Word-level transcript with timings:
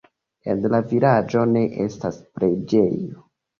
En 0.53 0.63
la 0.75 0.79
vilaĝo 0.93 1.45
ne 1.53 1.63
estas 1.85 2.19
preĝejo. 2.41 3.25